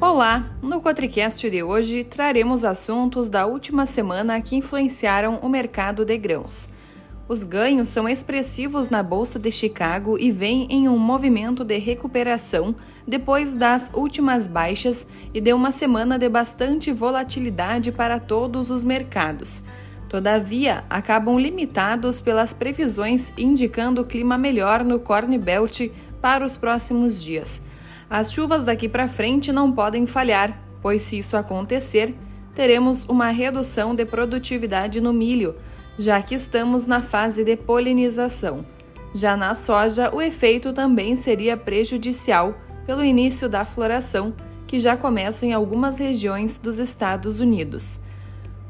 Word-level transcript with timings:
Olá! 0.00 0.48
No 0.62 0.80
Cotricast 0.80 1.50
de 1.50 1.60
hoje 1.60 2.04
traremos 2.04 2.64
assuntos 2.64 3.28
da 3.28 3.46
última 3.46 3.84
semana 3.84 4.40
que 4.40 4.54
influenciaram 4.54 5.40
o 5.42 5.48
mercado 5.48 6.04
de 6.04 6.16
grãos. 6.16 6.68
Os 7.26 7.42
ganhos 7.42 7.88
são 7.88 8.08
expressivos 8.08 8.90
na 8.90 9.02
Bolsa 9.02 9.40
de 9.40 9.50
Chicago 9.50 10.16
e 10.16 10.30
vêm 10.30 10.68
em 10.70 10.88
um 10.88 10.96
movimento 10.96 11.64
de 11.64 11.78
recuperação 11.78 12.76
depois 13.08 13.56
das 13.56 13.90
últimas 13.92 14.46
baixas 14.46 15.08
e 15.34 15.40
de 15.40 15.52
uma 15.52 15.72
semana 15.72 16.16
de 16.16 16.28
bastante 16.28 16.92
volatilidade 16.92 17.90
para 17.90 18.20
todos 18.20 18.70
os 18.70 18.84
mercados. 18.84 19.64
Todavia, 20.08 20.84
acabam 20.88 21.36
limitados 21.40 22.20
pelas 22.20 22.52
previsões 22.52 23.32
indicando 23.36 24.04
clima 24.04 24.38
melhor 24.38 24.84
no 24.84 25.00
Corn 25.00 25.36
Belt 25.38 25.90
para 26.22 26.44
os 26.44 26.56
próximos 26.56 27.20
dias. 27.20 27.66
As 28.10 28.32
chuvas 28.32 28.64
daqui 28.64 28.88
para 28.88 29.06
frente 29.06 29.52
não 29.52 29.70
podem 29.70 30.06
falhar, 30.06 30.58
pois 30.80 31.02
se 31.02 31.18
isso 31.18 31.36
acontecer, 31.36 32.14
teremos 32.54 33.04
uma 33.04 33.28
redução 33.28 33.94
de 33.94 34.06
produtividade 34.06 34.98
no 34.98 35.12
milho, 35.12 35.54
já 35.98 36.22
que 36.22 36.34
estamos 36.34 36.86
na 36.86 37.02
fase 37.02 37.44
de 37.44 37.54
polinização. 37.54 38.64
Já 39.14 39.36
na 39.36 39.54
soja, 39.54 40.10
o 40.14 40.22
efeito 40.22 40.72
também 40.72 41.16
seria 41.16 41.56
prejudicial 41.56 42.54
pelo 42.86 43.04
início 43.04 43.46
da 43.46 43.66
floração, 43.66 44.32
que 44.66 44.80
já 44.80 44.96
começa 44.96 45.44
em 45.44 45.52
algumas 45.52 45.98
regiões 45.98 46.58
dos 46.58 46.78
Estados 46.78 47.40
Unidos. 47.40 48.00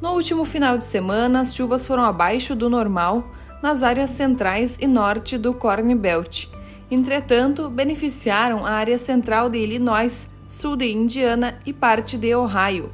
No 0.00 0.10
último 0.10 0.44
final 0.44 0.76
de 0.76 0.84
semana, 0.84 1.40
as 1.40 1.54
chuvas 1.54 1.86
foram 1.86 2.04
abaixo 2.04 2.56
do 2.56 2.68
normal 2.68 3.30
nas 3.62 3.84
áreas 3.84 4.10
centrais 4.10 4.76
e 4.80 4.86
norte 4.86 5.38
do 5.38 5.54
Corn 5.54 5.94
Belt 5.94 6.48
Entretanto, 6.90 7.68
beneficiaram 7.68 8.64
a 8.64 8.70
área 8.70 8.96
central 8.96 9.50
de 9.50 9.58
Illinois, 9.58 10.30
sul 10.48 10.76
de 10.76 10.90
Indiana 10.90 11.58
e 11.66 11.72
parte 11.72 12.16
de 12.16 12.34
Ohio. 12.34 12.90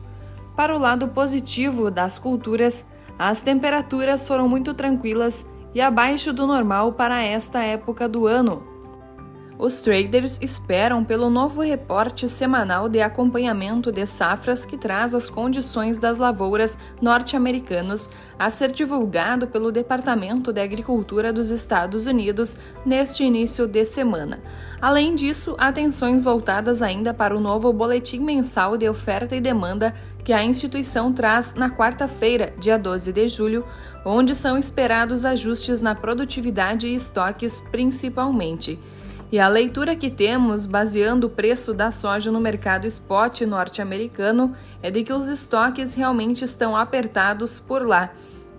Para 0.56 0.74
o 0.74 0.78
lado 0.78 1.08
positivo 1.08 1.90
das 1.90 2.18
culturas, 2.18 2.86
as 3.18 3.42
temperaturas 3.42 4.26
foram 4.26 4.48
muito 4.48 4.74
tranquilas 4.74 5.48
e 5.72 5.80
abaixo 5.80 6.32
do 6.32 6.46
normal 6.46 6.92
para 6.92 7.22
esta 7.22 7.62
época 7.62 8.08
do 8.08 8.26
ano, 8.26 8.73
os 9.64 9.80
traders 9.80 10.38
esperam 10.42 11.02
pelo 11.02 11.30
novo 11.30 11.62
reporte 11.62 12.28
semanal 12.28 12.86
de 12.86 13.00
acompanhamento 13.00 13.90
de 13.90 14.04
safras 14.04 14.66
que 14.66 14.76
traz 14.76 15.14
as 15.14 15.30
condições 15.30 15.98
das 15.98 16.18
lavouras 16.18 16.78
norte-americanos 17.00 18.10
a 18.38 18.50
ser 18.50 18.70
divulgado 18.70 19.46
pelo 19.46 19.72
Departamento 19.72 20.52
de 20.52 20.60
Agricultura 20.60 21.32
dos 21.32 21.48
Estados 21.48 22.04
Unidos 22.04 22.58
neste 22.84 23.24
início 23.24 23.66
de 23.66 23.86
semana. 23.86 24.38
Além 24.82 25.14
disso, 25.14 25.56
atenções 25.58 26.22
voltadas 26.22 26.82
ainda 26.82 27.14
para 27.14 27.34
o 27.34 27.40
novo 27.40 27.72
boletim 27.72 28.20
mensal 28.20 28.76
de 28.76 28.86
oferta 28.86 29.34
e 29.34 29.40
demanda 29.40 29.94
que 30.22 30.32
a 30.34 30.44
instituição 30.44 31.10
traz 31.10 31.54
na 31.54 31.70
quarta-feira, 31.70 32.52
dia 32.58 32.78
12 32.78 33.12
de 33.14 33.28
julho, 33.28 33.64
onde 34.04 34.34
são 34.34 34.58
esperados 34.58 35.24
ajustes 35.24 35.80
na 35.80 35.94
produtividade 35.94 36.86
e 36.86 36.94
estoques 36.94 37.60
principalmente. 37.72 38.78
E 39.32 39.38
a 39.38 39.48
leitura 39.48 39.96
que 39.96 40.10
temos, 40.10 40.66
baseando 40.66 41.26
o 41.26 41.30
preço 41.30 41.74
da 41.74 41.90
soja 41.90 42.30
no 42.30 42.40
mercado 42.40 42.86
spot 42.86 43.40
norte-americano, 43.42 44.54
é 44.82 44.90
de 44.90 45.02
que 45.02 45.12
os 45.12 45.28
estoques 45.28 45.94
realmente 45.94 46.44
estão 46.44 46.76
apertados 46.76 47.58
por 47.58 47.84
lá. 47.84 48.12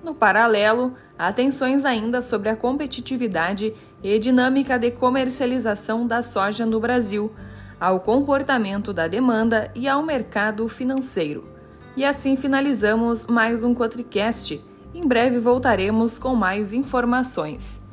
No 0.04 0.14
paralelo, 0.14 0.94
há 1.18 1.32
tensões 1.32 1.86
ainda 1.86 2.22
sobre 2.22 2.50
a 2.50 2.56
competitividade 2.56 3.74
e 4.04 4.20
dinâmica 4.20 4.78
de 4.78 4.92
comercialização 4.92 6.06
da 6.06 6.22
soja 6.22 6.66
no 6.66 6.80
Brasil, 6.80 7.32
ao 7.80 8.00
comportamento 8.00 8.92
da 8.92 9.08
demanda 9.08 9.72
e 9.76 9.88
ao 9.88 10.04
mercado 10.04 10.68
financeiro. 10.68 11.44
E 11.96 12.04
assim 12.04 12.36
finalizamos 12.36 13.26
mais 13.26 13.64
um 13.64 13.74
Cotricast. 13.74 14.62
Em 14.94 15.08
breve 15.08 15.40
voltaremos 15.40 16.18
com 16.20 16.36
mais 16.36 16.74
informações. 16.74 17.85